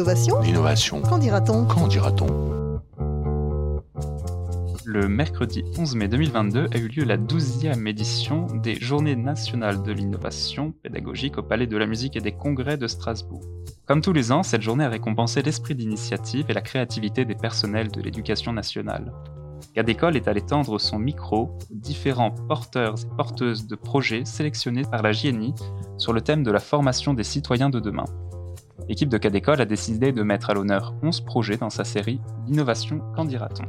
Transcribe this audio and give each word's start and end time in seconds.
L'innovation 0.00 0.40
L'innovation. 0.40 1.02
Qu'en 1.02 1.18
dira-t-on 1.18 1.66
Qu'en 1.66 1.86
dira-t-on 1.86 2.80
Le 4.86 5.08
mercredi 5.08 5.62
11 5.76 5.94
mai 5.94 6.08
2022 6.08 6.68
a 6.72 6.78
eu 6.78 6.88
lieu 6.88 7.04
la 7.04 7.18
12e 7.18 7.86
édition 7.86 8.46
des 8.46 8.76
Journées 8.76 9.14
nationales 9.14 9.82
de 9.82 9.92
l'innovation 9.92 10.72
pédagogique 10.82 11.36
au 11.36 11.42
Palais 11.42 11.66
de 11.66 11.76
la 11.76 11.84
musique 11.84 12.16
et 12.16 12.22
des 12.22 12.32
congrès 12.32 12.78
de 12.78 12.86
Strasbourg. 12.86 13.42
Comme 13.84 14.00
tous 14.00 14.14
les 14.14 14.32
ans, 14.32 14.42
cette 14.42 14.62
journée 14.62 14.84
a 14.84 14.88
récompensé 14.88 15.42
l'esprit 15.42 15.74
d'initiative 15.74 16.46
et 16.48 16.54
la 16.54 16.62
créativité 16.62 17.26
des 17.26 17.34
personnels 17.34 17.90
de 17.90 18.00
l'éducation 18.00 18.54
nationale. 18.54 19.12
Cadécole 19.74 20.16
est 20.16 20.28
allé 20.28 20.40
tendre 20.40 20.78
son 20.78 20.98
micro 20.98 21.42
aux 21.42 21.58
différents 21.74 22.30
porteurs 22.30 22.94
et 22.98 23.16
porteuses 23.18 23.66
de 23.66 23.76
projets 23.76 24.24
sélectionnés 24.24 24.84
par 24.90 25.02
la 25.02 25.12
JNI 25.12 25.54
sur 25.98 26.14
le 26.14 26.22
thème 26.22 26.42
de 26.42 26.50
la 26.50 26.58
formation 26.58 27.12
des 27.12 27.22
citoyens 27.22 27.68
de 27.68 27.80
demain. 27.80 28.06
L'équipe 28.88 29.08
de 29.08 29.18
Cadécole 29.18 29.60
a 29.60 29.64
décidé 29.64 30.12
de 30.12 30.22
mettre 30.22 30.50
à 30.50 30.54
l'honneur 30.54 30.94
11 31.02 31.20
projets 31.20 31.56
dans 31.56 31.70
sa 31.70 31.84
série 31.84 32.20
L'innovation, 32.46 33.00
qu'en 33.14 33.24
dira-t-on 33.24 33.64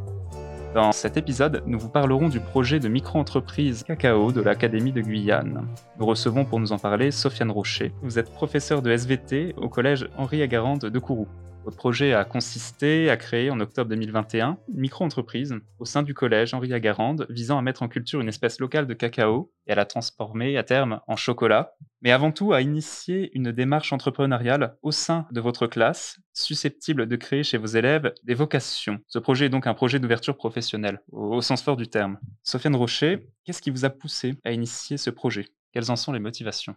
Dans 0.74 0.92
cet 0.92 1.18
épisode, 1.18 1.64
nous 1.66 1.80
vous 1.80 1.90
parlerons 1.90 2.30
du 2.30 2.40
projet 2.40 2.80
de 2.80 2.88
micro-entreprise 2.88 3.84
Cacao 3.84 4.32
de 4.32 4.42
l'Académie 4.42 4.92
de 4.92 5.02
Guyane. 5.02 5.68
Nous 6.00 6.06
recevons 6.06 6.46
pour 6.46 6.60
nous 6.60 6.72
en 6.72 6.80
parler 6.80 7.12
Sofiane 7.12 7.52
Rocher. 7.52 7.94
Vous 8.02 8.18
êtes 8.18 8.32
professeur 8.32 8.82
de 8.82 8.92
SVT 8.92 9.54
au 9.58 9.70
collège 9.70 10.08
Henri 10.18 10.42
Agarande 10.42 10.86
de 10.86 11.00
Kourou. 11.00 11.28
Votre 11.64 11.78
projet 11.78 12.14
a 12.14 12.26
consisté 12.26 13.12
à 13.12 13.18
créer 13.18 13.52
en 13.52 13.60
octobre 13.60 13.90
2021 13.92 14.58
une 14.68 14.80
micro-entreprise 14.80 15.56
au 15.78 15.86
sein 15.86 16.02
du 16.02 16.16
collège 16.16 16.56
Henri 16.56 16.74
Agarande 16.74 17.28
visant 17.30 17.60
à 17.60 17.62
mettre 17.62 17.84
en 17.84 17.88
culture 17.88 18.20
une 18.20 18.30
espèce 18.30 18.60
locale 18.60 18.88
de 18.88 18.96
cacao 18.96 19.54
et 19.68 19.72
à 19.72 19.76
la 19.76 19.86
transformer 19.86 20.58
à 20.58 20.64
terme 20.64 21.02
en 21.08 21.16
chocolat, 21.16 21.76
mais 22.02 22.12
avant 22.12 22.32
tout 22.32 22.52
à 22.52 22.62
initier 22.62 23.30
une 23.36 23.52
démarche 23.52 23.94
entrepreneuriale 23.94 24.76
au 24.82 24.92
sein 24.92 25.28
de 25.32 25.40
votre 25.40 25.68
classe 25.68 26.20
susceptible 26.34 27.06
de 27.06 27.16
créer 27.16 27.44
chez 27.44 27.60
vos 27.60 27.68
élèves 27.68 28.12
des 28.24 28.34
vocations. 28.34 29.00
Ce 29.06 29.20
projet 29.20 29.46
est 29.46 29.50
donc 29.50 29.68
un 29.68 29.76
projet 29.76 30.00
d'ouverture 30.00 30.38
professionnelle 30.38 31.00
au, 31.12 31.36
au 31.36 31.42
sens 31.42 31.62
fort 31.62 31.78
du 31.78 31.88
terme. 31.88 32.18
Sofiane 32.42 32.76
Rocher, 32.76 33.28
qu'est-ce 33.46 33.62
qui 33.62 33.70
vous 33.70 33.86
a 33.86 33.92
poussé 33.92 34.36
à 34.44 34.52
initier 34.52 34.98
ce 34.98 35.12
projet? 35.12 35.48
Quelles 35.74 35.92
en 35.92 35.96
sont 35.96 36.12
les 36.12 36.20
motivations? 36.20 36.76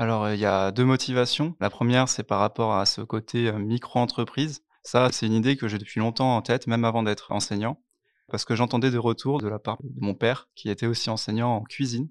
Alors, 0.00 0.30
il 0.30 0.40
y 0.40 0.46
a 0.46 0.70
deux 0.70 0.86
motivations. 0.86 1.54
La 1.60 1.68
première, 1.68 2.08
c'est 2.08 2.22
par 2.22 2.40
rapport 2.40 2.72
à 2.72 2.86
ce 2.86 3.02
côté 3.02 3.52
micro-entreprise. 3.52 4.62
Ça, 4.82 5.10
c'est 5.12 5.26
une 5.26 5.34
idée 5.34 5.58
que 5.58 5.68
j'ai 5.68 5.76
depuis 5.76 6.00
longtemps 6.00 6.38
en 6.38 6.40
tête, 6.40 6.66
même 6.66 6.86
avant 6.86 7.02
d'être 7.02 7.32
enseignant, 7.32 7.84
parce 8.28 8.46
que 8.46 8.56
j'entendais 8.56 8.90
des 8.90 8.96
retours 8.96 9.42
de 9.42 9.46
la 9.46 9.58
part 9.58 9.76
de 9.82 10.00
mon 10.00 10.14
père, 10.14 10.48
qui 10.54 10.70
était 10.70 10.86
aussi 10.86 11.10
enseignant 11.10 11.54
en 11.54 11.64
cuisine, 11.64 12.08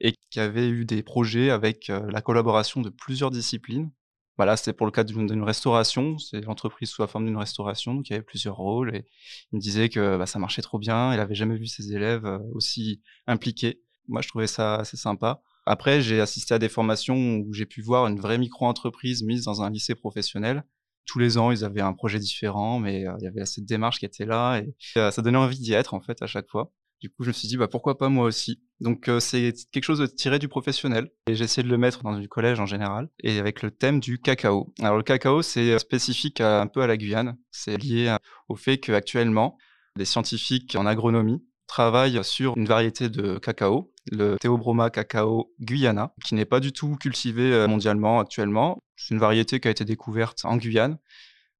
et 0.00 0.14
qui 0.30 0.40
avait 0.40 0.68
eu 0.68 0.84
des 0.84 1.04
projets 1.04 1.50
avec 1.50 1.86
la 1.86 2.20
collaboration 2.22 2.80
de 2.80 2.90
plusieurs 2.90 3.30
disciplines. 3.30 3.92
Voilà, 4.36 4.56
c'était 4.56 4.72
pour 4.72 4.86
le 4.86 4.90
cas 4.90 5.04
d'une 5.04 5.44
restauration, 5.44 6.18
c'est 6.18 6.40
l'entreprise 6.40 6.88
sous 6.88 7.02
la 7.02 7.06
forme 7.06 7.26
d'une 7.26 7.36
restauration, 7.36 7.94
donc 7.94 8.10
il 8.10 8.14
y 8.14 8.16
avait 8.16 8.24
plusieurs 8.24 8.56
rôles, 8.56 8.96
et 8.96 9.06
il 9.52 9.58
me 9.58 9.60
disait 9.60 9.90
que 9.90 10.16
bah, 10.18 10.26
ça 10.26 10.40
marchait 10.40 10.62
trop 10.62 10.80
bien, 10.80 11.14
il 11.14 11.20
avait 11.20 11.36
jamais 11.36 11.56
vu 11.56 11.68
ses 11.68 11.94
élèves 11.94 12.26
aussi 12.52 13.00
impliqués. 13.28 13.80
Moi, 14.08 14.22
je 14.22 14.28
trouvais 14.28 14.48
ça 14.48 14.74
assez 14.74 14.96
sympa. 14.96 15.40
Après, 15.70 16.00
j'ai 16.00 16.18
assisté 16.18 16.54
à 16.54 16.58
des 16.58 16.70
formations 16.70 17.36
où 17.40 17.52
j'ai 17.52 17.66
pu 17.66 17.82
voir 17.82 18.06
une 18.06 18.18
vraie 18.18 18.38
micro-entreprise 18.38 19.22
mise 19.22 19.44
dans 19.44 19.60
un 19.60 19.68
lycée 19.68 19.94
professionnel. 19.94 20.64
Tous 21.04 21.18
les 21.18 21.36
ans, 21.36 21.50
ils 21.50 21.62
avaient 21.62 21.82
un 21.82 21.92
projet 21.92 22.18
différent, 22.18 22.78
mais 22.78 23.00
il 23.02 23.22
y 23.22 23.26
avait 23.26 23.44
cette 23.44 23.66
démarche 23.66 23.98
qui 23.98 24.06
était 24.06 24.24
là 24.24 24.60
et 24.60 24.72
ça 24.94 25.20
donnait 25.20 25.36
envie 25.36 25.58
d'y 25.58 25.74
être 25.74 25.92
en 25.92 26.00
fait 26.00 26.22
à 26.22 26.26
chaque 26.26 26.48
fois. 26.48 26.72
Du 27.00 27.10
coup, 27.10 27.22
je 27.22 27.28
me 27.28 27.32
suis 27.34 27.48
dit 27.48 27.58
bah 27.58 27.68
pourquoi 27.68 27.98
pas 27.98 28.08
moi 28.08 28.24
aussi? 28.24 28.62
Donc 28.80 29.10
c'est 29.20 29.52
quelque 29.70 29.84
chose 29.84 29.98
de 29.98 30.06
tiré 30.06 30.38
du 30.38 30.48
professionnel 30.48 31.10
et 31.26 31.34
j'ai 31.34 31.44
essayé 31.44 31.62
de 31.62 31.70
le 31.70 31.76
mettre 31.76 32.02
dans 32.02 32.18
du 32.18 32.28
collège 32.28 32.60
en 32.60 32.66
général 32.66 33.10
et 33.22 33.38
avec 33.38 33.60
le 33.60 33.70
thème 33.70 34.00
du 34.00 34.18
cacao. 34.18 34.72
Alors 34.80 34.96
le 34.96 35.02
cacao, 35.02 35.42
c'est 35.42 35.78
spécifique 35.78 36.40
un 36.40 36.66
peu 36.66 36.80
à 36.80 36.86
la 36.86 36.96
Guyane. 36.96 37.36
C'est 37.50 37.76
lié 37.76 38.16
au 38.48 38.56
fait 38.56 38.78
qu'actuellement, 38.78 39.58
les 39.96 40.06
scientifiques 40.06 40.76
en 40.76 40.86
agronomie 40.86 41.44
travaillent 41.68 42.24
sur 42.24 42.56
une 42.56 42.66
variété 42.66 43.08
de 43.08 43.38
cacao 43.38 43.92
le 44.10 44.36
Theobroma 44.40 44.90
cacao 44.90 45.52
guyana, 45.60 46.12
qui 46.24 46.34
n'est 46.34 46.44
pas 46.44 46.60
du 46.60 46.72
tout 46.72 46.96
cultivé 46.96 47.66
mondialement 47.68 48.20
actuellement. 48.20 48.82
C'est 48.96 49.14
une 49.14 49.20
variété 49.20 49.60
qui 49.60 49.68
a 49.68 49.70
été 49.70 49.84
découverte 49.84 50.44
en 50.44 50.56
Guyane, 50.56 50.98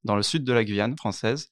dans 0.05 0.17
le 0.17 0.23
sud 0.23 0.45
de 0.45 0.53
la 0.53 0.65
Guyane 0.65 0.97
française, 0.97 1.51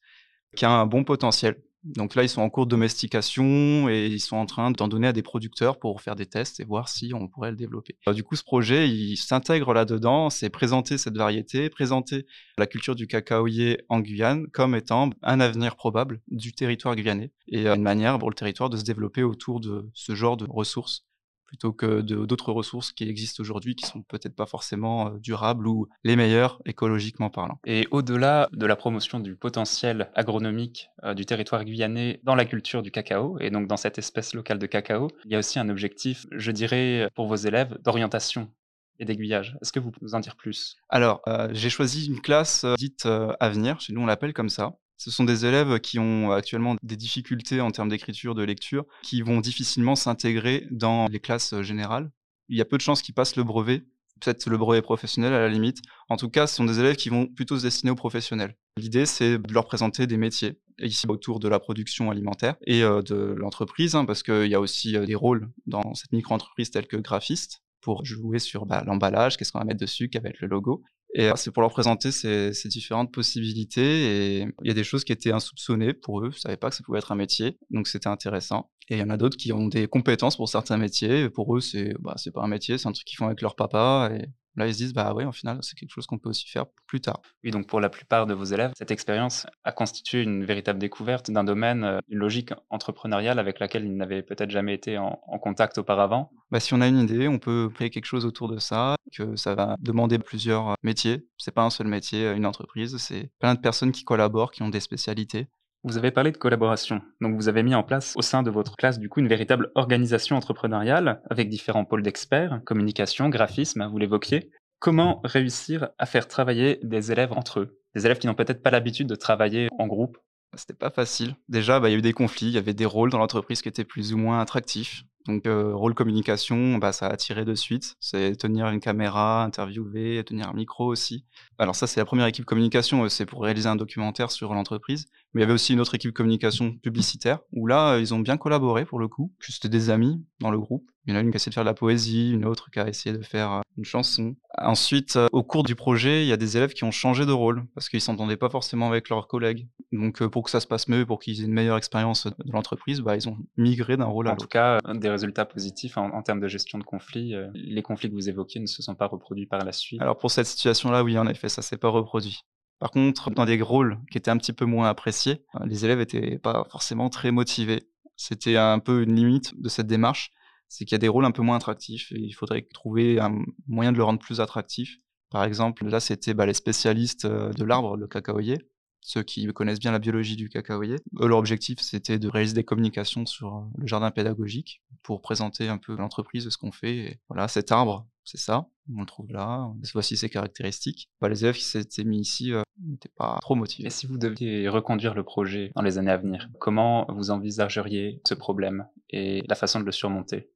qui 0.57 0.65
a 0.65 0.71
un 0.71 0.87
bon 0.87 1.05
potentiel. 1.05 1.63
Donc 1.95 2.15
là, 2.15 2.25
ils 2.25 2.29
sont 2.29 2.43
en 2.43 2.51
cours 2.51 2.67
de 2.67 2.71
domestication 2.71 3.89
et 3.89 4.07
ils 4.07 4.21
sont 4.21 4.37
en 4.37 4.47
train 4.47 4.71
d'en 4.71 4.89
donner 4.89 5.07
à 5.07 5.13
des 5.13 5.23
producteurs 5.23 5.79
pour 5.79 6.01
faire 6.01 6.17
des 6.17 6.27
tests 6.27 6.59
et 6.59 6.65
voir 6.65 6.89
si 6.89 7.13
on 7.15 7.29
pourrait 7.29 7.51
le 7.51 7.57
développer. 7.57 7.97
du 8.13 8.25
coup, 8.25 8.35
ce 8.35 8.43
projet, 8.43 8.89
il 8.89 9.17
s'intègre 9.17 9.73
là-dedans, 9.73 10.29
c'est 10.31 10.51
présenter 10.51 10.99
cette 10.99 11.17
variété, 11.17 11.71
présenter 11.71 12.27
la 12.59 12.67
culture 12.67 12.97
du 12.97 13.07
cacaoyer 13.07 13.85
en 13.89 14.01
Guyane 14.01 14.47
comme 14.49 14.75
étant 14.75 15.11
un 15.23 15.41
avenir 15.41 15.77
probable 15.77 16.21
du 16.29 16.53
territoire 16.53 16.97
guyanais 16.97 17.31
et 17.49 17.69
une 17.69 17.83
manière 17.83 18.19
pour 18.19 18.31
le 18.31 18.35
territoire 18.35 18.71
de 18.71 18.77
se 18.77 18.85
développer 18.85 19.23
autour 19.23 19.61
de 19.61 19.89
ce 19.95 20.15
genre 20.15 20.37
de 20.37 20.47
ressources 20.49 21.07
plutôt 21.47 21.73
que 21.73 22.01
d'autres 22.01 22.53
ressources 22.53 22.93
qui 22.93 23.09
existent 23.09 23.41
aujourd'hui 23.41 23.75
qui 23.75 23.87
sont 23.87 24.03
peut-être 24.03 24.35
pas 24.35 24.47
forcément 24.47 25.11
durables 25.19 25.67
ou 25.67 25.89
les 26.05 26.17
meilleures 26.17 26.61
écologiquement 26.67 27.31
parlant. 27.31 27.59
Et 27.67 27.87
au-delà 27.91 28.49
de 28.53 28.67
la 28.67 28.77
promotion 28.77 29.21
du 29.21 29.37
potentiel 29.37 30.11
agronomique 30.15 30.91
du 31.15 31.25
territoire 31.25 31.65
guyanais 31.65 32.21
dans 32.25 32.35
la 32.35 32.45
culture 32.45 32.83
du 32.83 32.91
cacao 32.91 33.39
et 33.41 33.51
donc 33.51 33.69
dans 33.69 33.77
cette 33.77 33.99
espèce 33.99 34.35
locale 34.35 34.59
de 34.59 34.67
cacao, 34.67 35.09
il 35.25 35.33
y 35.33 35.35
a 35.35 35.39
aussi 35.39 35.59
un 35.59 35.69
objectif, 35.69 36.27
je 36.33 36.51
dirais, 36.51 37.09
pour 37.15 37.27
vos 37.27 37.37
élèves 37.37 37.79
d'orientation 37.83 38.51
et 38.99 39.05
d'aiguillage. 39.05 39.57
Est-ce 39.61 39.73
que 39.73 39.81
vous 39.81 39.91
pouvez 39.91 40.07
nous 40.07 40.15
en 40.15 40.21
dire 40.21 40.37
plus? 40.37 40.77
Alors, 40.89 41.21
j'ai 41.53 41.71
choisi 41.71 42.07
une 42.07 42.21
classe 42.21 42.65
dite 42.79 43.07
Avenir, 43.41 43.81
chez 43.81 43.93
nous 43.93 44.01
on 44.01 44.07
l'appelle 44.07 44.33
comme 44.33 44.49
ça. 44.49 44.77
Ce 44.97 45.11
sont 45.11 45.25
des 45.25 45.45
élèves 45.45 45.79
qui 45.81 45.99
ont 45.99 46.31
actuellement 46.31 46.77
des 46.83 46.97
difficultés 46.97 47.61
en 47.61 47.71
termes 47.71 47.89
d'écriture, 47.89 48.35
de 48.35 48.43
lecture, 48.43 48.85
qui 49.03 49.23
vont 49.23 49.41
difficilement 49.41 49.95
s'intégrer 49.95 50.67
dans 50.71 51.07
les 51.09 51.21
classes 51.21 51.61
générales. 51.63 52.11
Il 52.49 52.57
y 52.57 52.61
a 52.61 52.65
peu 52.65 52.77
de 52.77 52.83
chances 52.83 53.03
qu'ils 53.03 53.15
passent 53.15 53.37
le 53.37 53.45
brevet, 53.45 53.85
peut-être 54.21 54.49
le 54.49 54.57
brevet 54.57 54.83
professionnel 54.83 55.33
à 55.33 55.41
la 55.41 55.49
limite. 55.49 55.83
En 56.09 56.17
tout 56.17 56.31
cas, 56.31 56.47
ce 56.47 56.57
sont 56.57 56.65
des 56.65 56.81
élèves 56.81 56.97
qui 56.97 57.11
vont 57.11 57.27
plutôt 57.27 57.59
se 57.59 57.63
destiner 57.63 57.91
aux 57.91 57.97
professionnels. 57.97 58.57
L'idée, 58.79 59.07
c'est 59.07 59.39
de 59.39 59.53
leur 59.53 59.67
présenter 59.67 60.07
des 60.07 60.17
métiers, 60.17 60.61
ici 60.79 61.07
autour 61.09 61.41
de 61.41 61.49
la 61.49 61.59
production 61.59 62.11
alimentaire 62.11 62.57
et 62.67 62.81
de 62.81 63.35
l'entreprise, 63.37 63.95
hein, 63.95 64.05
parce 64.05 64.23
qu'il 64.23 64.47
y 64.47 64.55
a 64.55 64.61
aussi 64.61 64.99
des 64.99 65.15
rôles 65.15 65.51
dans 65.67 65.95
cette 65.95 66.13
micro-entreprise 66.13 66.71
tels 66.71 66.87
que 66.87 66.97
graphiste, 66.97 67.63
pour 67.87 68.05
jouer 68.05 68.39
sur 68.39 68.67
bah, 68.67 68.83
l'emballage, 68.85 69.37
qu'est-ce 69.37 69.53
qu'on 69.53 69.61
va 69.61 69.65
mettre 69.65 69.81
dessus, 69.81 70.09
quel 70.09 70.23
va 70.23 70.31
être 70.31 70.41
le 70.41 70.49
logo. 70.49 70.83
Et 71.19 71.31
c'est 71.37 71.51
pour 71.51 71.63
leur 71.63 71.71
présenter 71.71 72.13
ces, 72.13 72.53
différentes 72.67 73.11
possibilités. 73.11 74.41
Et 74.41 74.47
il 74.63 74.69
y 74.69 74.71
a 74.71 74.75
des 74.75 74.85
choses 74.85 75.03
qui 75.03 75.13
étaient 75.13 75.33
insoupçonnées 75.33 75.95
pour 75.95 76.21
eux. 76.21 76.27
Ils 76.27 76.37
ne 76.37 76.41
savaient 76.41 76.57
pas 76.59 76.69
que 76.69 76.77
ça 76.77 76.85
pouvait 76.85 76.99
être 76.99 77.11
un 77.11 77.17
métier. 77.17 77.57
Donc 77.71 77.89
c'était 77.89 78.09
intéressant. 78.09 78.71
Et 78.91 78.97
il 78.97 79.01
y 79.01 79.03
en 79.03 79.09
a 79.09 79.17
d'autres 79.17 79.39
qui 79.39 79.51
ont 79.55 79.67
des 79.67 79.89
compétences 79.89 80.37
pour 80.37 80.51
certains 80.51 80.77
métiers. 80.77 81.23
Et 81.23 81.31
pour 81.31 81.57
eux, 81.57 81.63
c'est 81.63 81.95
bah, 82.01 82.17
pas 82.35 82.43
un 82.43 82.49
métier, 82.49 82.77
c'est 82.77 82.87
un 82.87 82.93
truc 82.93 83.07
qu'ils 83.07 83.17
font 83.17 83.27
avec 83.27 83.41
leur 83.41 83.57
papa. 83.57 84.11
Là, 84.57 84.67
ils 84.67 84.73
se 84.73 84.79
disent, 84.79 84.95
bah 84.95 85.13
oui, 85.15 85.25
en 85.25 85.33
final, 85.33 85.59
c'est 85.63 85.77
quelque 85.77 85.93
chose 85.93 86.07
qu'on 86.07 86.19
peut 86.19 86.29
aussi 86.31 86.49
faire 86.49 86.67
plus 86.87 87.01
tard. 87.01 87.21
Oui, 87.45 87.51
donc 87.51 87.67
pour 87.67 87.81
la 87.81 87.89
plupart 87.89 88.27
de 88.27 88.35
vos 88.35 88.45
élèves, 88.45 88.73
cette 88.77 88.91
expérience 88.91 89.47
a 89.65 89.73
constitué 89.73 90.23
une 90.23 90.45
véritable 90.45 90.79
découverte 90.79 91.31
d'un 91.31 91.45
domaine, 91.45 92.01
une 92.09 92.19
logique 92.19 92.53
entrepreneuriale 92.71 93.39
avec 93.39 93.61
laquelle 93.61 93.85
ils 93.85 93.97
n'avaient 93.97 94.23
peut-être 94.23 94.51
jamais 94.51 94.75
été 94.75 94.99
en, 94.99 95.21
en 95.27 95.39
contact 95.39 95.79
auparavant. 95.79 96.31
Bah, 96.51 96.61
si 96.61 96.75
on 96.75 96.81
a 96.81 96.87
une 96.87 97.01
idée, 97.01 97.29
on 97.29 97.39
peut 97.39 97.69
créer 97.75 97.91
quelque 97.91 98.07
chose 98.07 98.25
autour 98.25 98.49
de 98.49 98.59
ça, 98.59 98.97
que 99.13 99.37
ça 99.37 99.55
va 99.55 99.77
demander 99.81 100.19
plusieurs 100.19 100.75
métiers. 100.83 101.27
C'est 101.39 101.55
pas 101.55 101.63
un 101.63 101.71
seul 101.71 101.87
métier, 101.89 102.31
une 102.33 102.47
entreprise, 102.47 102.97
c'est 102.99 103.31
plein 103.39 103.55
de 103.55 103.61
personnes 103.61 103.93
qui 103.93 104.05
collaborent, 104.05 104.51
qui 104.53 104.63
ont 104.63 104.69
des 104.69 104.81
spécialités. 104.81 105.49
Vous 105.87 105.99
avez 105.99 106.11
parlé 106.11 106.33
de 106.33 106.37
collaboration. 106.37 107.01
Donc 107.21 107.37
vous 107.37 107.49
avez 107.49 107.63
mis 107.63 107.77
en 107.77 107.85
place 107.85 108.15
au 108.17 108.23
sein 108.23 108.43
de 108.43 108.51
votre 108.51 108.75
classe 108.75 108.99
du 108.99 109.09
coup 109.09 109.21
une 109.21 109.29
véritable 109.29 109.71
organisation 109.77 110.35
entrepreneuriale 110.35 111.23
avec 111.31 111.49
différents 111.49 111.85
pôles 111.85 112.03
d'experts, 112.03 112.61
communication, 112.65 113.29
graphisme, 113.29 113.87
vous 113.87 113.99
l'évoquiez. 113.99 114.51
Comment 114.81 115.21
réussir 115.23 115.91
à 115.99 116.07
faire 116.07 116.27
travailler 116.27 116.81
des 116.83 117.13
élèves 117.13 117.33
entre 117.33 117.61
eux? 117.61 117.79
Des 117.95 118.05
élèves 118.05 118.19
qui 118.19 118.27
n'ont 118.27 118.35
peut-être 118.35 118.65
pas 118.65 118.73
l'habitude 118.73 119.07
de 119.07 119.15
travailler 119.15 119.69
en 119.79 119.87
groupe? 119.87 120.19
C'était 120.57 120.75
pas 120.75 120.91
facile. 120.91 121.37
Déjà, 121.49 121.79
bah, 121.79 121.89
il 121.89 121.93
y 121.93 121.95
a 121.95 121.99
eu 121.99 122.03
des 122.03 122.13
conflits, 122.13 122.49
il 122.49 122.55
y 122.55 122.59
avait 122.59 122.75
des 122.75 122.85
rôles 122.85 123.11
dans 123.11 123.19
l'entreprise 123.19 123.63
qui 123.63 123.69
étaient 123.69 123.85
plus 123.85 124.13
ou 124.13 124.19
moins 124.19 124.41
attractifs. 124.41 125.05
Donc, 125.27 125.47
euh, 125.47 125.75
rôle 125.75 125.95
communication, 125.95 126.79
bah, 126.79 126.93
ça 126.93 127.07
a 127.07 127.13
attiré 127.13 127.45
de 127.45 127.55
suite. 127.55 127.97
C'est 128.01 128.37
tenir 128.37 128.69
une 128.69 128.81
caméra, 128.81 129.43
interviewer, 129.45 130.23
tenir 130.25 130.49
un 130.49 130.53
micro 130.55 130.87
aussi. 130.87 131.25
Alors 131.59 131.75
ça, 131.75 131.87
c'est 131.87 132.01
la 132.01 132.05
première 132.05 132.27
équipe 132.27 132.45
communication, 132.45 133.09
c'est 133.09 133.27
pour 133.27 133.43
réaliser 133.43 133.69
un 133.69 133.77
documentaire 133.77 134.31
sur 134.31 134.55
l'entreprise. 134.55 135.07
Mais 135.35 135.41
il 135.41 135.43
y 135.43 135.45
avait 135.45 135.53
aussi 135.55 135.73
une 135.73 135.81
autre 135.81 135.95
équipe 135.95 136.13
communication 136.13 136.77
publicitaire, 136.79 137.41
où 137.53 137.67
là, 137.67 137.99
ils 137.99 138.15
ont 138.15 138.19
bien 138.21 138.37
collaboré 138.37 138.85
pour 138.85 138.99
le 138.99 139.09
coup. 139.09 139.33
C'était 139.41 139.69
des 139.69 139.91
amis 139.91 140.25
dans 140.41 140.51
le 140.51 140.59
groupe. 140.59 140.89
Il 141.07 141.13
y 141.13 141.17
en 141.17 141.19
a 141.19 141.23
une 141.23 141.31
qui 141.31 141.37
a 141.37 141.39
essayé 141.39 141.51
de 141.51 141.55
faire 141.55 141.63
de 141.65 141.69
la 141.69 141.75
poésie, 141.75 142.33
une 142.33 142.45
autre 142.45 142.69
qui 142.73 142.81
a 142.81 142.89
essayé 142.89 143.17
de 143.17 143.23
faire 143.23 143.61
une 143.79 143.85
chanson. 143.85 144.35
Ensuite, 144.59 145.17
au 145.31 145.45
cours 145.45 145.63
du 145.63 145.77
projet, 145.77 146.25
il 146.25 146.29
y 146.29 146.33
a 146.33 146.37
des 146.37 146.57
élèves 146.57 146.73
qui 146.73 146.83
ont 146.83 146.91
changé 146.91 147.25
de 147.27 147.31
rôle 147.31 147.65
parce 147.75 147.89
qu'ils 147.89 148.01
s'entendaient 148.01 148.37
pas 148.37 148.51
forcément 148.51 148.89
avec 148.89 149.09
leurs 149.09 149.29
collègues. 149.29 149.69
Donc, 149.93 150.27
pour 150.27 150.43
que 150.43 150.51
ça 150.51 150.59
se 150.59 150.67
passe 150.67 150.89
mieux, 150.89 151.07
pour 151.07 151.21
qu'ils 151.21 151.41
aient 151.41 151.45
une 151.45 151.53
meilleure 151.53 151.77
expérience 151.77 152.27
de 152.27 152.53
l'entreprise, 152.53 153.03
bah, 153.03 153.15
ils 153.15 153.29
ont 153.29 153.39
migré 153.57 153.97
d'un 153.97 154.07
rôle 154.07 154.27
à 154.27 154.31
En 154.31 154.33
l'autre. 154.33 154.47
tout 154.47 154.49
cas, 154.49 154.81
des 154.95 155.09
résultats 155.17 155.45
positifs 155.45 155.97
en, 155.97 156.23
termes 156.23 156.41
de 156.41 156.49
gestion 156.49 156.79
de 156.79 156.85
conflits. 156.85 157.35
les 157.55 157.83
conflits 157.83 158.09
que 158.09 158.15
vous 158.15 158.29
évoquiez 158.29 158.61
ne 158.61 158.67
se 158.67 158.83
sont 158.83 158.95
pas 158.95 159.07
reproduits 159.07 159.47
par 159.47 159.65
la 159.65 159.73
suite. 159.73 160.01
Alors 160.01 160.17
pour 160.17 160.31
cette 160.31 160.47
situation-là, 160.47 161.03
oui, 161.03 161.19
en 161.19 161.27
effet, 161.27 161.49
ça 161.49 161.63
s'est 161.63 161.77
pas 161.77 161.89
reproduit. 161.89 162.41
Par 162.79 162.91
contre, 162.91 163.31
dans 163.31 163.47
des 163.47 163.61
rôles 163.61 163.99
qui 164.11 164.19
étaient 164.19 164.31
un 164.31 164.37
petit 164.37 164.53
peu 164.53 164.67
moins 164.67 164.89
appréciés, 164.89 165.43
les 165.65 165.85
élèves 165.85 165.99
n'étaient 165.99 166.39
pas 166.39 166.67
forcément 166.71 167.09
très 167.09 167.31
motivés. 167.31 167.89
C'était 168.17 168.57
un 168.57 168.79
peu 168.79 169.03
une 169.03 169.15
limite 169.15 169.61
de 169.61 169.69
cette 169.69 169.87
démarche, 169.87 170.31
c'est 170.69 170.85
qu'il 170.85 170.93
y 170.93 170.97
a 170.97 170.99
des 170.99 171.09
rôles 171.09 171.25
un 171.25 171.31
peu 171.31 171.43
moins 171.43 171.57
attractifs 171.57 172.13
et 172.13 172.21
il 172.21 172.33
faudrait 172.33 172.67
trouver 172.73 173.21
un 173.21 173.39
moyen 173.67 173.93
de 173.93 173.97
le 173.97 174.05
rendre 174.05 174.19
plus 174.19 174.41
attractif. 174.41 174.99
Par 175.31 175.45
exemple, 175.45 175.87
là, 175.87 176.01
c'était 176.01 176.35
bah, 176.35 176.47
les 176.47 176.55
spécialistes 176.55 177.27
de 177.27 177.65
l'arbre, 177.65 177.97
le 177.97 178.07
cacaoyer, 178.07 178.59
ceux 179.07 179.23
qui 179.23 179.47
connaissent 179.47 179.79
bien 179.79 179.93
la 179.93 180.01
biologie 180.01 180.35
du 180.35 180.49
cacaoyer. 180.49 180.97
leur 181.13 181.39
objectif, 181.39 181.79
c'était 181.81 182.19
de 182.19 182.29
réaliser 182.29 182.55
des 182.55 182.65
communications 182.65 183.25
sur 183.25 183.55
euh, 183.55 183.61
le 183.79 183.87
jardin 183.87 184.11
pédagogique 184.11 184.83
pour 185.05 185.23
présenter 185.23 185.69
un 185.69 185.79
peu 185.79 185.97
l'entreprise, 185.97 186.49
ce 186.49 186.59
qu'on 186.59 186.73
fait. 186.73 187.21
Voilà, 187.29 187.47
cet 187.47 187.71
arbre, 187.71 188.09
c'est 188.25 188.37
ça, 188.37 188.67
on 188.93 189.01
le 189.01 189.07
trouve 189.07 189.31
là, 189.31 189.73
voici 189.95 190.17
ses 190.17 190.29
caractéristiques. 190.29 191.09
Bah, 191.21 191.29
les 191.29 191.45
élèves 191.45 191.55
qui 191.55 191.63
s'étaient 191.63 192.03
mis 192.03 192.19
ici 192.19 192.53
euh, 192.53 192.63
n'étaient 192.83 193.13
pas 193.17 193.39
trop 193.41 193.55
motivés. 193.55 193.87
Et 193.87 193.91
si 193.91 194.09
vous 194.09 194.19
deviez 194.19 194.69
reconduire 194.69 195.15
le 195.15 195.23
projet 195.23 195.71
dans 195.77 195.83
les 195.83 195.99
années 195.99 196.11
à 196.11 196.17
venir, 196.17 196.49
comment 196.59 197.07
vous 197.09 197.31
envisageriez 197.31 198.21
ce 198.27 198.35
problème 198.35 198.89
et 199.11 199.45
la 199.49 199.55
façon 199.55 199.79
de 199.79 199.85
le 199.85 199.93
surmonter? 199.93 200.51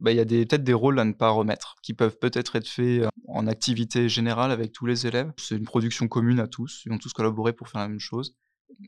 Bah, 0.00 0.10
il 0.12 0.16
y 0.16 0.20
a 0.20 0.24
peut-être 0.24 0.64
des 0.64 0.72
rôles 0.72 0.98
à 0.98 1.04
ne 1.04 1.12
pas 1.12 1.30
remettre, 1.30 1.76
qui 1.82 1.94
peuvent 1.94 2.18
peut-être 2.18 2.56
être 2.56 2.68
faits 2.68 3.04
en 3.28 3.46
activité 3.46 4.08
générale 4.08 4.50
avec 4.50 4.72
tous 4.72 4.86
les 4.86 5.06
élèves. 5.06 5.32
C'est 5.38 5.56
une 5.56 5.64
production 5.64 6.08
commune 6.08 6.40
à 6.40 6.46
tous, 6.46 6.82
ils 6.84 6.90
vont 6.90 6.98
tous 6.98 7.12
collaborer 7.12 7.52
pour 7.52 7.68
faire 7.68 7.80
la 7.80 7.88
même 7.88 8.00
chose. 8.00 8.36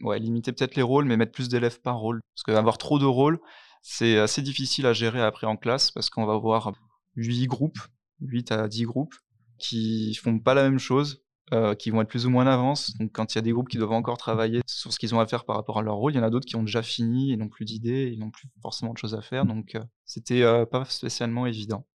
Ouais, 0.00 0.18
limiter 0.18 0.52
peut-être 0.52 0.74
les 0.74 0.82
rôles, 0.82 1.04
mais 1.04 1.16
mettre 1.16 1.32
plus 1.32 1.48
d'élèves 1.48 1.80
par 1.80 1.98
rôle. 1.98 2.20
Parce 2.34 2.42
qu'avoir 2.42 2.76
trop 2.78 2.98
de 2.98 3.04
rôles, 3.04 3.38
c'est 3.82 4.18
assez 4.18 4.42
difficile 4.42 4.86
à 4.86 4.92
gérer 4.92 5.22
après 5.22 5.46
en 5.46 5.56
classe, 5.56 5.90
parce 5.90 6.10
qu'on 6.10 6.26
va 6.26 6.34
avoir 6.34 6.72
8 7.14 7.46
groupes, 7.46 7.78
8 8.20 8.52
à 8.52 8.68
10 8.68 8.84
groupes, 8.84 9.14
qui 9.58 10.14
font 10.14 10.38
pas 10.38 10.54
la 10.54 10.64
même 10.64 10.78
chose, 10.78 11.24
euh, 11.52 11.76
qui 11.76 11.90
vont 11.90 12.00
être 12.00 12.08
plus 12.08 12.26
ou 12.26 12.30
moins 12.30 12.44
en 12.44 12.48
avance. 12.48 12.96
Donc 12.96 13.12
quand 13.12 13.34
il 13.34 13.38
y 13.38 13.40
a 13.40 13.42
des 13.42 13.52
groupes 13.52 13.68
qui 13.68 13.76
doivent 13.76 13.92
encore 13.92 14.18
travailler 14.18 14.62
sur 14.66 14.92
ce 14.92 14.98
qu'ils 14.98 15.14
ont 15.14 15.20
à 15.20 15.26
faire 15.26 15.44
par 15.44 15.54
rapport 15.56 15.78
à 15.78 15.82
leur 15.82 15.94
rôle, 15.94 16.12
il 16.12 16.16
y 16.16 16.18
en 16.18 16.24
a 16.24 16.30
d'autres 16.30 16.46
qui 16.46 16.56
ont 16.56 16.62
déjà 16.62 16.82
fini 16.82 17.32
et 17.32 17.36
n'ont 17.36 17.48
plus 17.48 17.64
d'idées, 17.64 18.10
ils 18.12 18.18
n'ont 18.18 18.30
plus 18.30 18.48
forcément 18.62 18.92
de 18.92 18.98
choses 18.98 19.14
à 19.14 19.22
faire. 19.22 19.46
Donc 19.46 19.74
euh, 19.74 19.84
c'était 20.04 20.42
euh, 20.42 20.66
pas 20.66 20.84
spécialement 20.86 21.46
évident. 21.46 21.86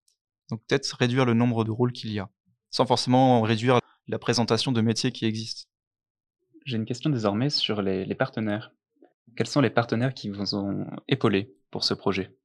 Donc 0.49 0.61
peut-être 0.67 0.89
réduire 0.93 1.25
le 1.25 1.33
nombre 1.33 1.63
de 1.65 1.71
rôles 1.71 1.91
qu'il 1.91 2.13
y 2.13 2.19
a, 2.19 2.29
sans 2.69 2.85
forcément 2.85 3.41
réduire 3.41 3.79
la 4.07 4.19
présentation 4.19 4.71
de 4.71 4.81
métiers 4.81 5.11
qui 5.11 5.25
existent. 5.25 5.63
J'ai 6.65 6.77
une 6.77 6.85
question 6.85 7.09
désormais 7.09 7.49
sur 7.49 7.81
les, 7.81 8.05
les 8.05 8.15
partenaires. 8.15 8.71
Quels 9.35 9.47
sont 9.47 9.61
les 9.61 9.69
partenaires 9.69 10.13
qui 10.13 10.29
vous 10.29 10.55
ont 10.55 10.85
épaulé 11.07 11.55
pour 11.71 11.83
ce 11.83 11.93
projet? 11.93 12.35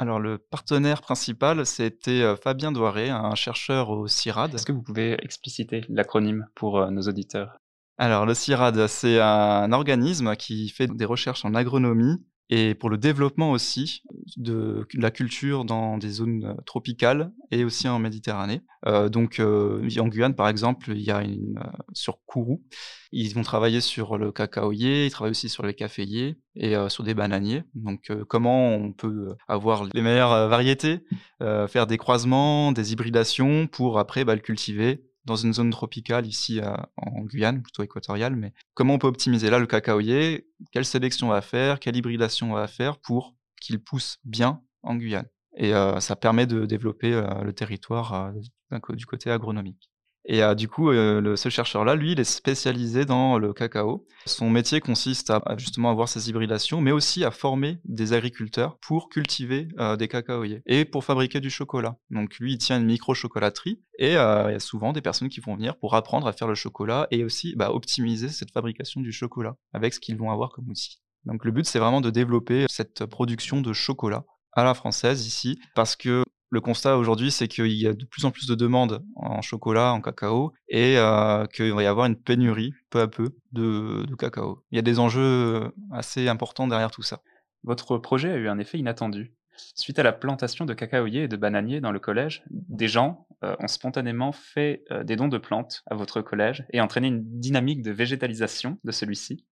Alors 0.00 0.18
le 0.18 0.38
partenaire 0.38 1.02
principal, 1.02 1.66
c'était 1.66 2.22
euh, 2.22 2.34
Fabien 2.34 2.72
Doiré, 2.72 3.10
un 3.10 3.34
chercheur 3.34 3.90
au 3.90 4.08
CIRAD. 4.08 4.54
Est-ce 4.54 4.64
que 4.64 4.72
vous 4.72 4.82
pouvez 4.82 5.22
expliciter 5.22 5.82
l'acronyme 5.90 6.46
pour 6.54 6.78
euh, 6.80 6.90
nos 6.90 7.02
auditeurs? 7.02 7.58
Alors 7.98 8.24
le 8.24 8.32
CIRAD, 8.32 8.86
c'est 8.86 9.20
un 9.20 9.70
organisme 9.72 10.34
qui 10.36 10.70
fait 10.70 10.86
des 10.86 11.04
recherches 11.04 11.44
en 11.44 11.54
agronomie 11.54 12.16
et 12.50 12.74
pour 12.74 12.90
le 12.90 12.98
développement 12.98 13.52
aussi 13.52 14.02
de 14.36 14.86
la 14.94 15.12
culture 15.12 15.64
dans 15.64 15.98
des 15.98 16.10
zones 16.10 16.44
euh, 16.44 16.60
tropicales 16.66 17.32
et 17.52 17.64
aussi 17.64 17.88
en 17.88 18.00
Méditerranée. 18.00 18.62
Euh, 18.86 19.08
donc 19.08 19.38
euh, 19.38 19.88
en 19.98 20.08
Guyane 20.08 20.34
par 20.34 20.48
exemple, 20.48 20.90
il 20.90 21.02
y 21.02 21.12
a 21.12 21.22
une 21.22 21.60
sur 21.92 22.18
Kourou, 22.26 22.64
ils 23.12 23.32
vont 23.34 23.42
travailler 23.42 23.80
sur 23.80 24.18
le 24.18 24.32
cacaoyer, 24.32 25.06
ils 25.06 25.10
travaillent 25.10 25.30
aussi 25.30 25.48
sur 25.48 25.64
les 25.64 25.74
caféiers 25.74 26.38
et 26.56 26.74
sur 26.88 27.04
des 27.04 27.14
bananiers. 27.14 27.62
Donc 27.74 28.10
comment 28.28 28.74
on 28.74 28.92
peut 28.92 29.34
avoir 29.46 29.84
les 29.92 30.02
meilleures 30.02 30.48
variétés, 30.48 31.00
faire 31.40 31.86
des 31.86 31.96
croisements, 31.96 32.72
des 32.72 32.92
hybridations 32.92 33.66
pour 33.66 33.98
après 33.98 34.24
bah, 34.24 34.34
le 34.34 34.40
cultiver 34.40 35.09
dans 35.24 35.36
une 35.36 35.52
zone 35.52 35.70
tropicale 35.70 36.26
ici 36.26 36.60
en 36.96 37.20
Guyane, 37.22 37.62
plutôt 37.62 37.82
équatoriale, 37.82 38.36
mais 38.36 38.52
comment 38.74 38.94
on 38.94 38.98
peut 38.98 39.06
optimiser 39.06 39.50
là 39.50 39.58
le 39.58 39.66
cacaoyer? 39.66 40.48
Quelle 40.72 40.84
sélection 40.84 41.28
on 41.28 41.30
va 41.30 41.42
faire? 41.42 41.78
Quelle 41.78 41.96
hybridation 41.96 42.52
on 42.52 42.54
va 42.54 42.66
faire 42.66 42.98
pour 42.98 43.34
qu'il 43.60 43.82
pousse 43.82 44.18
bien 44.24 44.62
en 44.82 44.96
Guyane? 44.96 45.26
Et 45.56 45.74
euh, 45.74 46.00
ça 46.00 46.16
permet 46.16 46.46
de 46.46 46.64
développer 46.64 47.12
euh, 47.12 47.42
le 47.42 47.52
territoire 47.52 48.32
euh, 48.72 48.82
du 48.94 49.06
côté 49.06 49.30
agronomique. 49.30 49.90
Et 50.26 50.42
du 50.54 50.68
coup, 50.68 50.90
le, 50.90 51.34
ce 51.36 51.48
chercheur-là, 51.48 51.94
lui, 51.94 52.12
il 52.12 52.20
est 52.20 52.24
spécialisé 52.24 53.04
dans 53.04 53.38
le 53.38 53.52
cacao. 53.52 54.06
Son 54.26 54.50
métier 54.50 54.80
consiste 54.80 55.30
à, 55.30 55.42
justement 55.56 55.90
avoir 55.90 56.08
ces 56.08 56.28
hybridations, 56.28 56.80
mais 56.80 56.92
aussi 56.92 57.24
à 57.24 57.30
former 57.30 57.78
des 57.84 58.12
agriculteurs 58.12 58.78
pour 58.80 59.08
cultiver 59.08 59.68
des 59.98 60.08
cacaoyers 60.08 60.62
et 60.66 60.84
pour 60.84 61.04
fabriquer 61.04 61.40
du 61.40 61.50
chocolat. 61.50 61.96
Donc 62.10 62.38
lui, 62.38 62.52
il 62.52 62.58
tient 62.58 62.78
une 62.78 62.86
micro-chocolaterie 62.86 63.80
et 63.98 64.10
il 64.10 64.12
y 64.12 64.16
a 64.16 64.60
souvent 64.60 64.92
des 64.92 65.00
personnes 65.00 65.30
qui 65.30 65.40
vont 65.40 65.56
venir 65.56 65.78
pour 65.78 65.94
apprendre 65.94 66.26
à 66.26 66.32
faire 66.32 66.48
le 66.48 66.54
chocolat 66.54 67.08
et 67.10 67.24
aussi 67.24 67.54
bah, 67.56 67.72
optimiser 67.72 68.28
cette 68.28 68.52
fabrication 68.52 69.00
du 69.00 69.12
chocolat 69.12 69.56
avec 69.72 69.94
ce 69.94 70.00
qu'ils 70.00 70.16
vont 70.16 70.30
avoir 70.30 70.50
comme 70.50 70.68
outil. 70.68 71.00
Donc 71.24 71.44
le 71.44 71.52
but, 71.52 71.66
c'est 71.66 71.78
vraiment 71.78 72.00
de 72.00 72.10
développer 72.10 72.66
cette 72.68 73.04
production 73.06 73.60
de 73.60 73.72
chocolat 73.72 74.24
à 74.52 74.64
la 74.64 74.74
française 74.74 75.26
ici, 75.26 75.60
parce 75.74 75.96
que 75.96 76.24
le 76.50 76.60
constat 76.60 76.98
aujourd'hui, 76.98 77.30
c'est 77.30 77.48
qu'il 77.48 77.72
y 77.72 77.86
a 77.86 77.94
de 77.94 78.04
plus 78.04 78.24
en 78.24 78.32
plus 78.32 78.46
de 78.46 78.56
demandes 78.56 79.04
en 79.14 79.40
chocolat, 79.40 79.92
en 79.92 80.00
cacao, 80.00 80.52
et 80.68 80.98
euh, 80.98 81.46
qu'il 81.46 81.72
va 81.72 81.82
y 81.82 81.86
avoir 81.86 82.06
une 82.06 82.16
pénurie 82.16 82.74
peu 82.90 83.00
à 83.00 83.08
peu 83.08 83.36
de, 83.52 84.04
cacao. 84.16 84.64
Il 84.72 84.76
y 84.76 84.78
a 84.78 84.82
des 84.82 84.98
enjeux 84.98 85.72
assez 85.92 86.28
importants 86.28 86.66
derrière 86.66 86.90
tout 86.90 87.02
ça. 87.02 87.22
Votre 87.62 87.98
projet 87.98 88.32
a 88.32 88.36
eu 88.36 88.48
un 88.48 88.58
effet 88.58 88.78
inattendu. 88.78 89.32
Suite 89.74 89.98
à 89.98 90.02
la 90.02 90.12
plantation 90.12 90.64
de 90.64 90.74
cacaoyers 90.74 91.24
et 91.24 91.28
de 91.28 91.36
bananiers 91.36 91.80
dans 91.80 91.92
le 91.92 92.00
collège, 92.00 92.42
des 92.50 92.88
gens 92.88 93.26
euh, 93.44 93.54
ont 93.60 93.68
spontanément 93.68 94.32
fait 94.32 94.84
euh, 94.90 95.04
des 95.04 95.16
dons 95.16 95.28
de 95.28 95.38
plantes 95.38 95.82
à 95.86 95.94
votre 95.94 96.22
collège 96.22 96.64
et 96.72 96.80
entraîné 96.80 97.08
une 97.08 97.22
dynamique 97.22 97.82
de 97.82 97.90
végétalisation 97.90 98.78
de 98.82 98.90
celui-ci. 98.90 99.44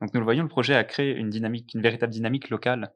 Donc 0.00 0.12
nous 0.12 0.20
le 0.20 0.24
voyons, 0.24 0.42
le 0.42 0.48
projet 0.48 0.74
a 0.74 0.84
créé 0.84 1.16
une 1.16 1.30
dynamique, 1.30 1.72
une 1.74 1.80
véritable 1.80 2.12
dynamique 2.12 2.50
locale 2.50 2.92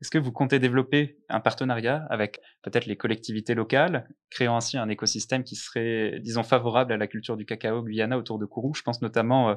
est-ce 0.00 0.10
que 0.10 0.18
vous 0.18 0.32
comptez 0.32 0.58
développer 0.58 1.18
un 1.28 1.40
partenariat 1.40 2.06
avec 2.08 2.40
peut-être 2.62 2.86
les 2.86 2.96
collectivités 2.96 3.54
locales, 3.54 4.08
créant 4.30 4.56
ainsi 4.56 4.78
un 4.78 4.88
écosystème 4.88 5.44
qui 5.44 5.56
serait, 5.56 6.20
disons, 6.20 6.42
favorable 6.42 6.92
à 6.92 6.96
la 6.96 7.06
culture 7.06 7.36
du 7.36 7.44
cacao 7.44 7.82
Guyana 7.82 8.16
autour 8.16 8.38
de 8.38 8.46
Kourou? 8.46 8.72
Je 8.74 8.82
pense 8.82 9.02
notamment, 9.02 9.50
euh, 9.50 9.54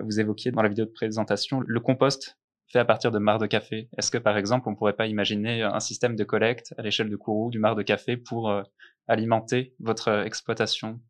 vous 0.00 0.18
évoquiez 0.18 0.50
dans 0.50 0.62
la 0.62 0.70
vidéo 0.70 0.86
de 0.86 0.90
présentation, 0.90 1.60
le 1.66 1.80
compost 1.80 2.38
fait 2.68 2.78
à 2.78 2.86
partir 2.86 3.10
de 3.10 3.18
marc 3.18 3.42
de 3.42 3.46
café. 3.46 3.90
Est-ce 3.98 4.10
que 4.10 4.16
par 4.16 4.38
exemple, 4.38 4.66
on 4.66 4.70
ne 4.70 4.76
pourrait 4.76 4.96
pas 4.96 5.06
imaginer 5.06 5.62
un 5.62 5.80
système 5.80 6.16
de 6.16 6.24
collecte 6.24 6.72
à 6.78 6.82
l'échelle 6.82 7.10
de 7.10 7.16
Kourou 7.16 7.50
du 7.50 7.58
marc 7.58 7.76
de 7.76 7.82
café 7.82 8.16
pour 8.16 8.50
euh, 8.50 8.62
alimenter 9.08 9.74
votre 9.78 10.08
euh, 10.08 10.24
exploitation? 10.24 11.00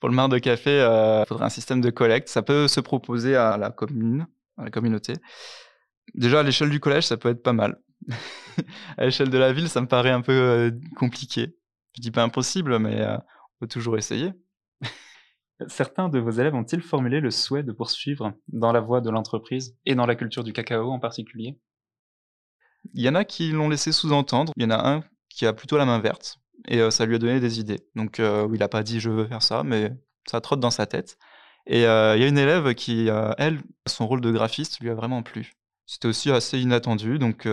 Pour 0.00 0.08
le 0.08 0.14
marc 0.14 0.30
de 0.30 0.38
café, 0.38 0.78
il 0.78 1.24
faudrait 1.28 1.44
un 1.44 1.50
système 1.50 1.82
de 1.82 1.90
collecte. 1.90 2.28
Ça 2.28 2.42
peut 2.42 2.66
se 2.66 2.80
proposer 2.80 3.36
à 3.36 3.58
la 3.58 3.70
commune, 3.70 4.26
à 4.56 4.64
la 4.64 4.70
communauté. 4.70 5.12
Déjà, 6.14 6.40
à 6.40 6.42
l'échelle 6.42 6.70
du 6.70 6.80
collège, 6.80 7.04
ça 7.04 7.16
peut 7.16 7.28
être 7.28 7.42
pas 7.42 7.52
mal. 7.52 7.78
À 8.96 9.04
l'échelle 9.04 9.30
de 9.30 9.38
la 9.38 9.52
ville, 9.52 9.68
ça 9.68 9.80
me 9.80 9.86
paraît 9.86 10.10
un 10.10 10.20
peu 10.20 10.32
euh, 10.32 10.70
compliqué. 10.96 11.56
Je 11.96 12.02
dis 12.02 12.10
pas 12.10 12.22
impossible, 12.22 12.78
mais 12.78 13.00
euh, 13.00 13.16
on 13.16 13.60
peut 13.60 13.68
toujours 13.68 13.98
essayer. 13.98 14.32
Certains 15.68 16.08
de 16.08 16.18
vos 16.18 16.30
élèves 16.30 16.54
ont-ils 16.54 16.82
formulé 16.82 17.20
le 17.20 17.30
souhait 17.30 17.62
de 17.62 17.72
poursuivre 17.72 18.32
dans 18.48 18.72
la 18.72 18.80
voie 18.80 19.00
de 19.00 19.10
l'entreprise 19.10 19.76
et 19.86 19.94
dans 19.94 20.06
la 20.06 20.16
culture 20.16 20.42
du 20.42 20.52
cacao 20.52 20.90
en 20.90 20.98
particulier? 20.98 21.58
Il 22.94 23.02
y 23.02 23.08
en 23.08 23.14
a 23.14 23.24
qui 23.24 23.52
l'ont 23.52 23.68
laissé 23.68 23.92
sous-entendre. 23.92 24.52
Il 24.56 24.62
y 24.64 24.66
en 24.66 24.70
a 24.70 24.88
un 24.88 25.04
qui 25.28 25.46
a 25.46 25.52
plutôt 25.52 25.76
la 25.76 25.84
main 25.84 26.00
verte 26.00 26.38
et 26.66 26.80
euh, 26.80 26.90
ça 26.90 27.06
lui 27.06 27.14
a 27.14 27.18
donné 27.18 27.38
des 27.38 27.60
idées. 27.60 27.80
Donc 27.94 28.18
il 28.18 28.58
n'a 28.58 28.68
pas 28.68 28.82
dit 28.82 28.98
je 28.98 29.10
veux 29.10 29.26
faire 29.26 29.42
ça, 29.42 29.62
mais 29.62 29.92
ça 30.28 30.40
trotte 30.40 30.60
dans 30.60 30.70
sa 30.70 30.86
tête. 30.86 31.16
Et 31.66 31.82
il 31.82 31.82
y 31.82 31.86
a 31.86 32.26
une 32.26 32.38
élève 32.38 32.74
qui, 32.74 33.08
elle, 33.38 33.60
son 33.86 34.08
rôle 34.08 34.20
de 34.20 34.32
graphiste 34.32 34.80
lui 34.80 34.90
a 34.90 34.94
vraiment 34.94 35.22
plu. 35.22 35.52
C'était 35.86 36.08
aussi 36.08 36.32
assez 36.32 36.58
inattendu, 36.58 37.20
donc 37.20 37.46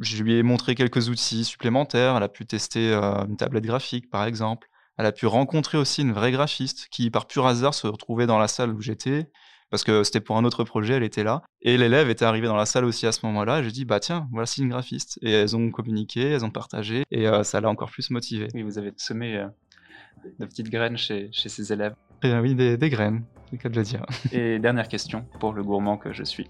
je 0.00 0.22
lui 0.22 0.34
ai 0.34 0.42
montré 0.42 0.74
quelques 0.74 1.08
outils 1.08 1.44
supplémentaires. 1.44 2.16
Elle 2.16 2.22
a 2.22 2.28
pu 2.28 2.46
tester 2.46 2.92
euh, 2.92 3.24
une 3.26 3.36
tablette 3.36 3.64
graphique, 3.64 4.10
par 4.10 4.24
exemple. 4.24 4.68
Elle 4.96 5.06
a 5.06 5.12
pu 5.12 5.26
rencontrer 5.26 5.76
aussi 5.76 6.02
une 6.02 6.12
vraie 6.12 6.32
graphiste 6.32 6.88
qui, 6.90 7.10
par 7.10 7.26
pur 7.26 7.46
hasard, 7.46 7.74
se 7.74 7.86
retrouvait 7.86 8.26
dans 8.26 8.38
la 8.38 8.48
salle 8.48 8.70
où 8.70 8.80
j'étais. 8.80 9.30
Parce 9.70 9.82
que 9.82 10.04
c'était 10.04 10.20
pour 10.20 10.36
un 10.36 10.44
autre 10.44 10.62
projet, 10.62 10.94
elle 10.94 11.02
était 11.02 11.24
là. 11.24 11.42
Et 11.62 11.76
l'élève 11.76 12.08
était 12.08 12.24
arrivé 12.24 12.46
dans 12.46 12.54
la 12.54 12.66
salle 12.66 12.84
aussi 12.84 13.06
à 13.06 13.12
ce 13.12 13.26
moment-là. 13.26 13.62
J'ai 13.62 13.72
dit, 13.72 13.84
bah 13.84 13.98
tiens, 13.98 14.28
voici 14.30 14.62
une 14.62 14.68
graphiste. 14.68 15.18
Et 15.20 15.32
elles 15.32 15.56
ont 15.56 15.70
communiqué, 15.70 16.20
elles 16.30 16.44
ont 16.44 16.50
partagé. 16.50 17.02
Et 17.10 17.26
euh, 17.26 17.42
ça 17.42 17.60
l'a 17.60 17.68
encore 17.68 17.90
plus 17.90 18.10
motivé. 18.10 18.46
Oui, 18.54 18.62
vous 18.62 18.78
avez 18.78 18.92
semé 18.96 19.36
euh, 19.36 19.48
de 20.38 20.46
petites 20.46 20.70
graines 20.70 20.96
chez, 20.96 21.28
chez 21.32 21.48
ses 21.48 21.72
élèves. 21.72 21.94
Eh 22.22 22.38
oui, 22.38 22.54
des, 22.54 22.76
des 22.76 22.88
graines, 22.88 23.24
dire. 23.82 24.04
Et 24.32 24.58
dernière 24.58 24.88
question 24.88 25.26
pour 25.40 25.52
le 25.52 25.62
gourmand 25.62 25.96
que 25.96 26.12
je 26.12 26.24
suis. 26.24 26.48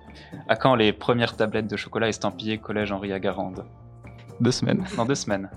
À 0.48 0.56
quand 0.56 0.74
les 0.74 0.92
premières 0.92 1.36
tablettes 1.36 1.68
de 1.68 1.76
chocolat 1.76 2.08
estampillées 2.08 2.58
Collège 2.58 2.92
Henri 2.92 3.12
Agarande? 3.12 3.64
Deux 4.40 4.52
semaines. 4.52 4.84
Dans 4.96 5.04
deux 5.04 5.14
semaines. 5.14 5.50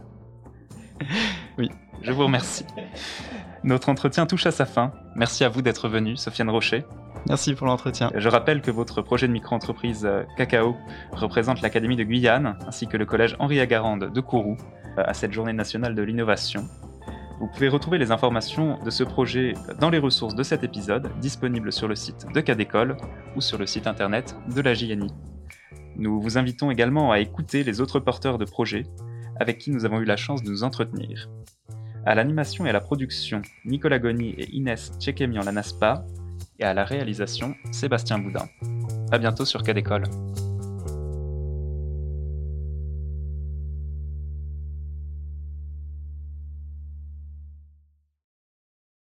oui. 1.57 1.69
Je 2.01 2.11
vous 2.11 2.23
remercie. 2.23 2.65
Notre 3.63 3.89
entretien 3.89 4.25
touche 4.25 4.45
à 4.45 4.51
sa 4.51 4.65
fin. 4.65 4.91
Merci 5.15 5.43
à 5.43 5.49
vous 5.49 5.61
d'être 5.61 5.89
venu, 5.89 6.15
Sofiane 6.15 6.49
Rocher. 6.49 6.85
Merci 7.27 7.55
pour 7.55 7.67
l'entretien. 7.67 8.11
Je 8.15 8.29
rappelle 8.29 8.61
que 8.61 8.71
votre 8.71 9.01
projet 9.01 9.27
de 9.27 9.33
micro-entreprise 9.33 10.05
euh, 10.05 10.23
Cacao 10.37 10.77
représente 11.11 11.61
l'Académie 11.61 11.95
de 11.95 12.03
Guyane 12.03 12.57
ainsi 12.67 12.87
que 12.87 12.95
le 12.95 13.05
collège 13.05 13.35
Henri 13.39 13.59
Agarande 13.59 14.11
de 14.13 14.21
Kourou 14.21 14.55
euh, 14.97 15.03
à 15.05 15.13
cette 15.13 15.33
journée 15.33 15.53
nationale 15.53 15.95
de 15.95 16.03
l'innovation. 16.03 16.67
Vous 17.39 17.47
pouvez 17.47 17.69
retrouver 17.69 17.97
les 17.97 18.11
informations 18.11 18.79
de 18.83 18.89
ce 18.89 19.03
projet 19.03 19.53
dans 19.79 19.89
les 19.89 19.99
ressources 19.99 20.35
de 20.35 20.43
cet 20.43 20.63
épisode, 20.63 21.11
disponibles 21.19 21.71
sur 21.71 21.87
le 21.87 21.95
site 21.95 22.25
de 22.33 22.41
Cadécole 22.41 22.97
ou 23.35 23.41
sur 23.41 23.57
le 23.57 23.67
site 23.67 23.85
internet 23.85 24.35
de 24.53 24.61
la 24.61 24.73
JNI. 24.73 25.13
Nous 25.95 26.19
vous 26.19 26.37
invitons 26.37 26.71
également 26.71 27.11
à 27.11 27.19
écouter 27.19 27.63
les 27.63 27.79
autres 27.79 27.99
porteurs 27.99 28.37
de 28.37 28.45
projets 28.45 28.85
avec 29.39 29.59
qui 29.59 29.71
nous 29.71 29.85
avons 29.85 29.99
eu 29.99 30.05
la 30.05 30.17
chance 30.17 30.43
de 30.43 30.49
nous 30.49 30.63
entretenir. 30.63 31.29
À 32.05 32.15
l'animation 32.15 32.65
et 32.65 32.69
à 32.69 32.73
la 32.73 32.79
production, 32.79 33.41
Nicolas 33.65 33.99
Goni 33.99 34.29
et 34.29 34.49
Inès 34.55 34.93
Tchekemian 34.99 35.43
Lanaspa, 35.43 36.05
et 36.59 36.63
à 36.63 36.73
la 36.73 36.85
réalisation, 36.85 37.53
Sébastien 37.71 38.17
Boudin. 38.17 38.47
A 39.11 39.17
bientôt 39.17 39.45
sur 39.45 39.61
Cadécole. 39.61 40.05